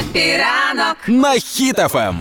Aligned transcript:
Епіранок 0.00 0.96
на 1.08 1.34
Ем. 1.34 1.40
хітафем. 1.40 2.18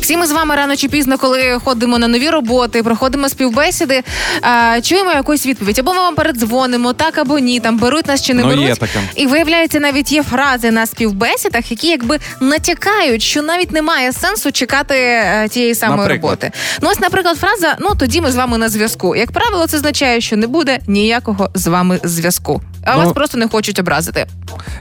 Всі 0.00 0.16
ми 0.16 0.26
з 0.26 0.32
вами 0.32 0.56
рано 0.56 0.76
чи 0.76 0.88
пізно, 0.88 1.18
коли 1.18 1.58
ходимо 1.64 1.98
на 1.98 2.08
нові 2.08 2.30
роботи, 2.30 2.82
проходимо 2.82 3.28
співбесіди, 3.28 4.02
а, 4.42 4.80
чуємо 4.82 5.10
якусь 5.12 5.46
відповідь. 5.46 5.78
Або 5.78 5.92
ми 5.94 5.98
вам 6.00 6.14
передзвонимо, 6.14 6.92
так 6.92 7.18
або 7.18 7.38
ні, 7.38 7.60
там 7.60 7.78
беруть 7.78 8.06
нас 8.08 8.22
чи 8.22 8.34
не 8.34 8.42
Ну, 8.42 8.48
беруть. 8.48 8.64
є 8.64 8.74
таке. 8.74 9.00
І 9.14 9.26
виявляється, 9.26 9.80
навіть 9.80 10.12
є 10.12 10.22
фрази 10.22 10.70
на 10.70 10.86
співбесідах, 10.86 11.70
які 11.70 11.86
якби 11.88 12.18
натякають, 12.40 13.22
що 13.22 13.42
навіть 13.42 13.72
немає 13.72 14.12
сенсу 14.12 14.52
чекати 14.52 14.94
е, 14.94 15.48
тієї 15.50 15.74
самої 15.74 15.98
Наприклад? 16.00 16.22
роботи. 16.32 16.50
Ну 16.82 16.88
ось, 16.92 17.00
наприклад, 17.00 17.36
фраза 17.38 17.76
ну 17.80 17.94
тоді 17.98 18.20
ми 18.20 18.30
з 18.32 18.36
вами 18.36 18.58
на 18.58 18.68
зв'язку. 18.68 19.16
Як 19.16 19.32
правило, 19.32 19.66
це 19.66 19.76
означає, 19.76 20.20
що 20.20 20.36
не 20.36 20.46
буде 20.46 20.78
ніякого 20.86 21.50
з 21.54 21.66
вами 21.66 22.00
зв'язку. 22.04 22.62
А 22.86 22.96
Ну, 22.96 23.04
вас 23.04 23.12
просто 23.12 23.38
не 23.38 23.48
хочуть 23.48 23.78
образити. 23.78 24.26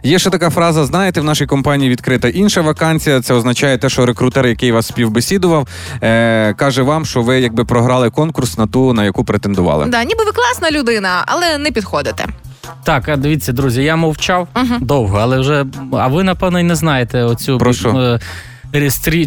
Є 0.04 0.20
ще 0.20 0.30
така 0.30 0.50
фраза: 0.50 0.86
знаєте, 0.86 1.22
в 1.22 1.24
нашій 1.24 1.46
компанії 1.46 1.90
відкрита 1.90 2.28
інша 2.28 2.62
вакансія. 2.62 3.22
Це 3.22 3.34
означає 3.34 3.78
те, 3.78 3.90
що 3.90 4.06
рекрутер, 4.06 4.48
який 4.48 4.72
вас 4.72 4.88
співбесідував, 4.88 5.68
е, 6.04 6.54
каже 6.54 6.82
вам, 6.82 7.06
що 7.06 7.22
ви 7.22 7.40
якби 7.40 7.66
програли 7.66 8.10
конкурс 8.10 8.58
на 8.58 8.68
ту, 8.68 8.94
на 8.94 9.04
яку 9.04 9.24
претендували. 9.24 9.86
Да, 9.86 10.04
ніби 10.04 10.24
ви 10.24 10.32
класна 10.32 10.72
людина, 10.80 11.24
але 11.28 11.58
не 11.58 11.72
підходите. 11.72 12.26
Так, 12.84 13.10
а 13.10 13.16
дивіться, 13.18 13.52
друзі, 13.52 13.84
я 13.84 13.96
мовчав 13.96 14.48
довго, 14.82 15.18
але 15.18 15.40
вже. 15.40 15.66
А 15.92 16.08
ви, 16.08 16.24
напевно, 16.24 16.60
і 16.60 16.64
не 16.64 16.76
знаєте 16.76 17.24
оцю 17.24 17.58
Про 17.58 17.74
що? 17.74 17.90
е, 17.90 18.20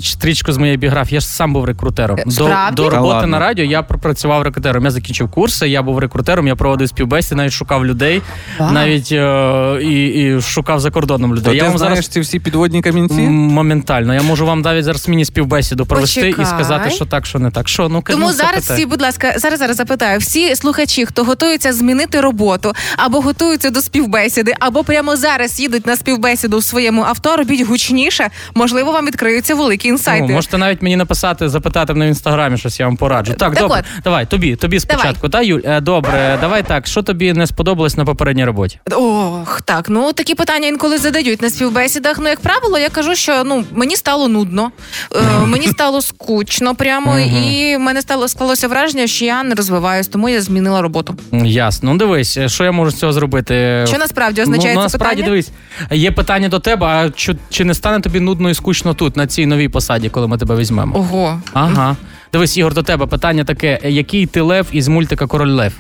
стрічку 0.03 0.53
з 0.53 0.57
моєї 0.57 0.77
біографії. 0.77 1.15
Я 1.15 1.21
ж 1.21 1.27
сам 1.27 1.53
був 1.53 1.65
рекрутером. 1.65 2.19
До, 2.27 2.51
до 2.73 2.91
роботи 2.91 3.27
на 3.27 3.39
радіо 3.39 3.65
я 3.65 3.83
пропрацював 3.83 4.43
рекрутером. 4.43 4.85
Я 4.85 4.91
закінчив 4.91 5.31
курси, 5.31 5.69
я 5.69 5.83
був 5.83 5.99
рекрутером, 5.99 6.47
я 6.47 6.57
проводив 6.57 6.89
співбесіди, 6.89 7.35
навіть 7.35 7.53
шукав 7.53 7.87
людей, 7.87 8.23
Вау. 8.59 8.73
навіть 8.73 9.13
е, 9.13 9.79
і, 9.83 10.07
і 10.07 10.41
шукав 10.41 10.81
за 10.81 10.91
кордоном 10.91 11.35
людей. 11.35 11.45
То 11.45 11.55
я 11.55 11.63
ти 11.63 11.69
вам 11.69 11.79
знаєш 11.79 11.95
зараз 11.95 12.09
ці 12.09 12.21
всі 12.21 12.41
підводні 12.41 12.83
камінці? 12.83 13.21
моментально. 13.21 14.15
Я 14.15 14.23
можу 14.23 14.47
вам 14.47 14.61
навіть 14.61 14.85
зараз 14.85 15.09
міні-співбесіду 15.09 15.87
провести 15.87 16.21
Почекай. 16.21 16.45
і 16.45 16.49
сказати, 16.49 16.91
що 16.91 17.05
так, 17.05 17.27
що 17.27 17.39
не 17.39 17.51
так. 17.51 17.69
Що, 17.69 17.89
ну, 17.89 18.03
Тому 18.07 18.27
ну, 18.27 18.33
зараз 18.33 18.55
запитай. 18.55 18.77
всі, 18.77 18.87
будь 18.87 19.03
ласка, 19.03 19.35
зараз 19.37 19.59
зараз 19.59 19.77
запитаю. 19.77 20.19
Всі 20.19 20.57
слухачі, 20.57 21.07
хто 21.07 21.25
готується 21.25 21.73
змінити 21.73 22.21
роботу 22.21 22.73
або 22.97 23.21
готуються 23.21 23.71
до 23.71 23.81
співбесіди, 23.81 24.55
або 24.61 24.85
прямо 24.85 25.17
зараз 25.17 25.61
їдуть 25.61 25.87
на 25.87 25.97
співбесіду 25.97 26.59
в 26.59 26.65
своєму 26.65 27.03
авто, 27.03 27.37
робіть 27.37 27.67
гучніше. 27.67 28.31
Можливо, 28.55 28.93
вам 28.93 29.09
відкриються 29.39 29.55
великі 29.55 29.89
інсайти. 29.89 30.27
Ну, 30.29 30.35
можете 30.35 30.59
навіть 30.59 30.83
мені 30.83 30.97
написати, 30.97 31.49
запитати 31.49 31.93
в 31.93 31.97
інстаграмі, 31.97 32.59
щось 32.59 32.81
я 32.81 32.87
вам 32.87 32.97
пораджу. 32.97 33.33
Так, 33.33 33.39
Так 33.55 33.59
добре. 33.63 33.79
от. 33.97 34.03
Давай, 34.05 34.27
тобі, 34.27 34.57
тобі 34.57 34.81
спочатку. 34.81 35.29
Та, 35.29 35.43
Юль, 35.43 35.61
Е, 35.65 35.81
добре, 35.81 36.39
давай 36.41 36.63
так. 36.63 36.87
Що 36.87 37.03
тобі 37.03 37.33
не 37.33 37.47
сподобалось 37.47 37.97
на 37.97 38.05
попередній 38.05 38.45
роботі? 38.45 38.79
Ох, 38.93 39.63
так. 39.63 39.89
Ну 39.89 40.13
такі 40.13 40.35
питання 40.35 40.69
інколи 40.69 40.99
задають 40.99 41.43
на 41.43 41.51
співбесідах. 41.51 42.19
Ну, 42.19 42.29
як 42.29 42.41
правило, 42.41 42.79
я 42.79 42.89
кажу, 42.89 43.15
що 43.15 43.45
ну 43.45 43.65
мені 43.73 43.97
стало 43.97 44.29
нудно, 44.29 44.71
е, 45.17 45.47
мені 45.47 45.67
стало 45.67 46.03
скучно 46.03 46.75
прямо, 46.75 47.19
і 47.19 47.77
в 47.77 47.81
мене 47.81 48.03
стало 48.03 48.29
склалося 48.29 48.69
враження, 48.69 49.07
що 49.07 49.25
я 49.25 49.43
не 49.43 49.55
розвиваюсь, 49.55 50.09
тому 50.09 50.29
я 50.29 50.41
змінила 50.43 50.83
роботу. 50.83 51.17
Ясно. 51.45 51.93
Ну 51.93 51.99
дивись, 51.99 52.37
е, 52.37 52.49
що 52.49 52.65
я 52.65 52.73
можу 52.73 52.91
з 52.91 52.95
цього 52.99 53.13
зробити? 53.13 53.85
Що 53.89 53.99
насправді 53.99 54.43
означає 54.43 54.75
ну, 54.75 54.81
це 54.81 54.85
насправді, 54.85 55.17
питання? 55.23 55.31
дивись, 55.31 55.51
є 55.91 56.11
питання 56.11 56.49
до 56.49 56.59
тебе, 56.59 56.87
а 56.87 57.11
чи, 57.11 57.37
чи 57.51 57.65
не 57.65 57.75
стане 57.75 58.01
тобі 58.01 58.21
нудно 58.21 58.51
і 58.51 58.55
скучно 58.55 58.95
тут, 58.95 59.17
на 59.19 59.27
цій 59.27 59.47
новій 59.47 59.69
посаді, 59.69 60.09
коли 60.09 60.29
ми 60.29 60.39
тебе 60.39 60.57
візьмемо? 60.57 60.97
Ого. 60.99 61.43
Ага. 61.53 61.97
Дивись, 62.33 62.57
Ігор, 62.57 62.75
до 62.75 62.83
тебе 62.83 63.07
питання 63.07 63.45
таке: 63.45 63.79
який 63.85 64.27
ти 64.27 64.41
лев 64.41 64.67
із 64.73 64.89
мультика 64.89 65.27
Король 65.27 65.51
Лев? 65.51 65.73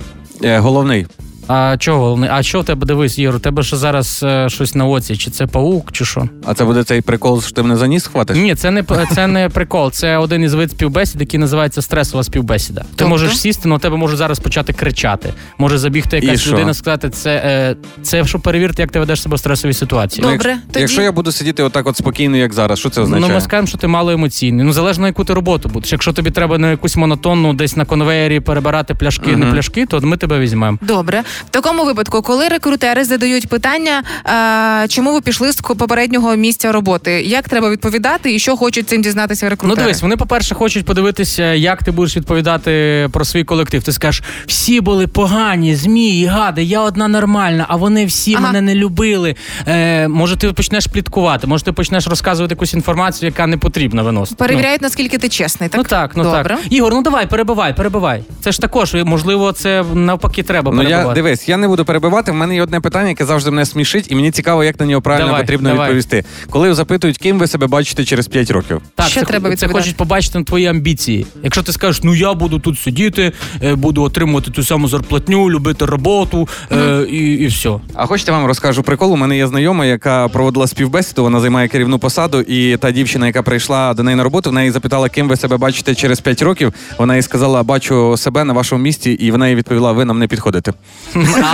Е, 0.45 0.59
головний. 0.59 1.07
А 1.49 1.77
чого 1.79 1.99
головне? 1.99 2.29
А 2.33 2.43
що 2.43 2.61
в 2.61 2.65
тебе 2.65 2.87
дивись, 2.87 3.19
Ігор? 3.19 3.37
У 3.37 3.39
тебе 3.39 3.63
що 3.63 3.77
зараз 3.77 4.21
е, 4.23 4.49
щось 4.49 4.75
на 4.75 4.85
оці? 4.87 5.17
Чи 5.17 5.31
це 5.31 5.47
паук, 5.47 5.93
чи 5.93 6.05
що? 6.05 6.29
А 6.47 6.55
це 6.55 6.65
буде 6.65 6.85
цей 6.85 7.01
прикол, 7.01 7.43
що 7.43 7.53
ти 7.53 7.63
мене 7.63 7.77
за 7.77 7.87
ніс 7.87 8.07
хватиш? 8.07 8.37
Ні, 8.37 8.55
це 8.55 8.71
не 8.71 8.83
п- 8.83 9.07
це 9.15 9.27
не 9.27 9.49
прикол. 9.49 9.91
Це 9.91 10.17
один 10.17 10.43
із 10.43 10.55
вид 10.55 10.71
співбесід, 10.71 11.21
який 11.21 11.41
називається 11.41 11.83
стресова 11.83 12.25
співбесіда. 12.25 12.81
Ти 12.81 12.87
Тобто? 12.91 13.09
можеш 13.09 13.39
сісти, 13.39 13.69
але 13.69 13.79
тебе 13.79 13.97
може 13.97 14.17
зараз 14.17 14.39
почати 14.39 14.73
кричати. 14.73 15.33
Може 15.59 15.79
забігти 15.79 16.19
якась 16.19 16.41
що? 16.41 16.53
людина, 16.53 16.75
сказати, 16.75 17.11
це, 17.11 17.31
е, 17.45 17.77
це 18.03 18.25
щоб 18.25 18.41
перевірити, 18.41 18.83
як 18.83 18.91
ти 18.93 18.99
ведеш 18.99 19.23
себе 19.23 19.37
в 19.37 19.39
стресовій 19.39 19.73
ситуації. 19.73 20.23
Ну, 20.23 20.29
Ну, 20.31 20.37
Добре, 20.37 20.51
якщо, 20.51 20.67
тоді- 20.73 20.81
якщо 20.81 21.03
я 21.03 21.13
буду 21.13 21.33
сидіти 21.33 21.63
отак 21.63 21.87
от 21.87 21.97
спокійно, 21.97 22.37
як 22.37 22.53
зараз, 22.53 22.79
що 22.79 22.91
це 22.91 23.01
означає? 23.01 23.29
Ну, 23.29 23.35
ми 23.35 23.41
скажемо, 23.41 23.67
що 23.67 23.79
ти 23.79 23.87
мало 23.87 24.13
емоційний. 24.13 24.67
Ну, 24.67 24.73
залежно, 24.73 25.07
яку 25.07 25.25
ти 25.25 25.35
роботу 25.35 25.69
будеш. 25.69 25.93
Якщо 25.93 26.13
тобі 26.13 26.31
треба 26.31 26.59
на 26.59 26.71
якусь 26.71 26.97
монотонну 26.97 27.53
десь 27.55 27.77
на 27.77 27.85
конвеєрі 27.85 28.41
перебирати 28.41 28.95
пляшки, 28.95 29.37
не 29.37 29.47
пляшки, 29.47 29.87
то 29.87 30.01
ми 30.01 30.17
тебе 30.17 30.39
візьмемо. 30.39 30.79
Добре, 30.83 31.23
в 31.47 31.51
такому 31.51 31.85
випадку, 31.85 32.23
коли 32.23 32.49
рекрутери 32.49 33.05
задають 33.05 33.49
питання, 33.49 34.03
а, 34.25 34.87
чому 34.89 35.13
ви 35.13 35.21
пішли 35.21 35.53
з 35.53 35.57
попереднього 35.57 36.37
місця 36.37 36.73
роботи, 36.73 37.23
як 37.23 37.49
треба 37.49 37.71
відповідати 37.71 38.35
і 38.35 38.39
що 38.39 38.57
хочуть 38.57 38.89
цим 38.89 39.03
дізнатися 39.03 39.57
Ну, 39.63 39.77
дивись, 39.77 40.03
вони, 40.03 40.17
по-перше, 40.17 40.55
хочуть 40.55 40.87
подивитися, 40.87 41.55
як 41.55 41.83
ти 41.83 41.91
будеш 41.91 42.17
відповідати 42.17 43.09
про 43.13 43.25
свій 43.25 43.45
колектив. 43.45 43.83
Ти 43.83 43.93
скажеш, 43.93 44.23
всі 44.47 44.81
були 44.81 45.07
погані, 45.07 45.75
змії, 45.75 46.27
гади, 46.27 46.63
я 46.63 46.81
одна 46.81 47.09
нормальна, 47.09 47.67
а 47.69 47.77
вони 47.77 48.07
всі 48.07 48.35
Ага. 48.35 48.47
мене 48.47 48.61
не 48.61 48.75
любили. 48.75 49.37
Е, 49.67 50.09
може, 50.09 50.37
ти 50.37 50.53
почнеш 50.53 50.87
пліткувати, 50.87 51.47
може, 51.47 51.65
ти 51.65 51.73
почнеш 51.73 52.07
розказувати 52.07 52.53
якусь 52.55 52.75
інформацію, 52.75 53.29
яка 53.29 53.47
не 53.47 53.57
потрібна 53.57 54.03
виносити. 54.03 54.37
Перевіряють, 54.37 54.83
наскільки 54.83 55.19
ти 55.19 55.29
чесний. 55.29 55.69
Так? 55.69 55.79
Ну 55.79 55.85
так, 55.85 56.17
ну 56.17 56.23
Добре. 56.23 56.57
так. 56.57 56.73
Ігор, 56.73 56.95
ну 56.95 57.03
давай, 57.03 57.27
перебивай, 57.27 57.77
перебивай. 57.77 58.23
Це 58.41 58.53
ж 58.53 58.61
також, 58.61 58.95
можливо, 58.95 59.53
це 59.53 59.85
навпаки 59.95 60.43
треба 60.43 60.73
Ну 60.73 60.83
я 60.83 60.89
перебивати. 60.89 61.21
Дивись, 61.29 61.49
я 61.49 61.57
не 61.57 61.69
буду 61.69 61.85
перебивати. 61.85 62.33
В 62.33 62.35
мене 62.35 62.55
є 62.55 62.63
одне 62.63 62.81
питання, 62.81 63.09
яке 63.09 63.25
завжди 63.25 63.51
мене 63.51 63.67
смішить, 63.67 64.07
і 64.11 64.15
мені 64.15 64.31
цікаво, 64.31 64.65
як 64.65 64.81
на 64.81 64.87
нього 64.87 65.03
правильно 65.03 65.27
Давай, 65.27 65.43
потрібно 65.43 65.69
давай. 65.69 65.87
відповісти. 65.87 66.25
Коли 66.51 66.75
запитують, 66.75 67.19
ким 67.19 67.39
ви 67.39 67.47
себе 67.47 67.67
бачите 67.67 68.05
через 68.05 68.29
5 68.29 68.51
років. 68.51 68.81
Так, 68.95 69.07
Що 69.09 69.21
це, 69.21 69.27
треба 69.27 69.57
це 69.57 69.69
хочуть 69.69 69.97
побачити 69.97 70.39
на 70.39 70.45
твої 70.45 70.67
амбіції. 70.67 71.27
Якщо 71.43 71.63
ти 71.63 71.73
скажеш, 71.73 72.03
ну 72.03 72.15
я 72.15 72.35
буду 72.35 72.59
тут 72.59 72.79
сидіти, 72.79 73.33
е, 73.63 73.75
буду 73.75 74.03
отримувати 74.03 74.51
ту 74.51 74.65
саму 74.65 74.89
зарплатню, 74.89 75.51
любити 75.51 75.85
роботу 75.85 76.49
е, 76.73 77.03
і, 77.11 77.17
і 77.19 77.47
все. 77.47 77.71
А 77.95 78.07
хочете 78.07 78.33
вам 78.33 78.47
розкажу 78.47 78.83
прикол? 78.83 79.13
У 79.13 79.17
мене 79.17 79.37
є 79.37 79.47
знайома, 79.47 79.87
яка 79.87 80.29
проводила 80.29 80.67
співбесіду. 80.67 81.23
Вона 81.23 81.41
займає 81.41 81.69
керівну 81.69 81.99
посаду, 81.99 82.41
і 82.41 82.77
та 82.77 82.91
дівчина, 82.91 83.27
яка 83.27 83.43
прийшла 83.43 83.95
до 83.95 84.03
неї 84.03 84.17
на 84.17 84.25
роботу, 84.25 84.51
в 84.51 84.53
неї 84.53 84.71
запитала, 84.71 85.09
ким 85.09 85.29
ви 85.29 85.37
себе 85.37 85.57
бачите 85.57 85.95
через 85.95 86.21
5 86.21 86.43
років. 86.43 86.73
Вона 86.99 87.17
їй 87.17 87.23
сказала, 87.23 87.63
бачу 87.63 88.17
себе 88.17 88.45
на 88.45 88.53
вашому 88.53 88.83
місці, 88.83 89.11
і 89.11 89.31
вона 89.31 89.49
їй 89.49 89.55
відповіла, 89.55 89.93
ви 89.93 90.05
нам 90.05 90.19
не 90.19 90.27
підходите. 90.27 90.73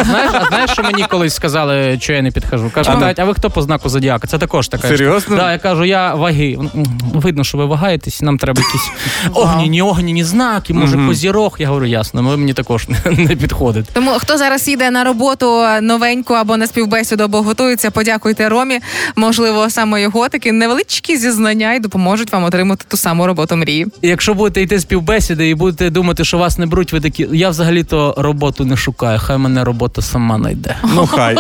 А 0.01 0.05
знаєш, 0.05 0.31
а 0.35 0.45
знаєш, 0.49 0.71
що 0.71 0.83
мені 0.83 1.05
колись 1.11 1.35
сказали, 1.35 1.99
що 2.01 2.13
я 2.13 2.23
не 2.23 2.31
підхожу? 2.31 2.71
Кажуть, 2.75 2.95
А 2.97 3.01
ну. 3.01 3.15
а, 3.19 3.25
ви 3.25 3.35
хто 3.35 3.51
по 3.51 3.63
знаку 3.63 3.89
зодіака? 3.89 4.27
Це 4.27 4.39
також 4.39 4.69
така. 4.69 4.89
Серйозно? 4.89 5.37
Да, 5.37 5.53
я 5.53 5.59
кажу, 5.59 5.85
я 5.85 6.15
ваги. 6.15 6.59
Видно, 7.15 7.45
що 7.45 7.59
ви 7.59 7.67
вагаєтесь, 7.67 8.23
нам 8.23 8.39
треба 8.39 8.63
якісь 8.63 8.91
огняні, 9.35 9.83
огняні 9.83 10.25
знаки, 10.25 10.75
може, 10.75 10.97
Мгм. 10.97 11.09
козірог. 11.09 11.57
Я 11.59 11.69
говорю, 11.69 11.87
ясно, 11.87 12.23
ви 12.23 12.37
мені 12.37 12.53
також 12.53 12.89
не, 12.89 12.99
не 13.25 13.37
підходите. 13.37 13.91
Тому 13.93 14.11
хто 14.11 14.39
зараз 14.39 14.69
їде 14.69 14.91
на 14.91 15.05
роботу 15.05 15.63
новеньку 15.83 16.35
або 16.35 16.57
на 16.57 16.67
співбесіду, 16.67 17.25
або 17.25 17.43
готується, 17.43 17.91
подякуйте 17.91 18.49
Ромі. 18.49 18.79
Можливо, 19.17 19.71
саме 19.71 20.03
його 20.03 20.29
такі 20.29 20.53
невеличкі 20.53 21.17
зізнання 21.17 21.75
і 21.75 21.81
допоможуть 21.81 22.33
вам 22.33 22.45
отримати 22.45 22.85
ту 22.89 22.97
саму 22.97 23.27
роботу 23.27 23.57
мрії. 23.57 23.87
І 24.03 24.09
якщо 24.09 24.35
будете 24.35 24.63
йти 24.63 24.81
співбесіди 24.81 25.49
і 25.49 25.55
будете 25.55 25.91
думати, 25.91 26.25
що 26.25 26.39
вас 26.39 26.59
не 26.59 26.67
беруть, 26.67 26.93
ви 26.93 27.01
такі, 27.01 27.29
я 27.33 27.49
взагалі-то 27.51 28.15
роботу 28.19 28.65
не 28.65 28.77
шукаю, 28.77 29.19
хай 29.23 29.39
мене 29.39 29.54
робота 29.63 30.03
сама 30.03 30.39
знайде. 30.39 30.77
Ну 30.95 31.07
хай. 31.07 31.37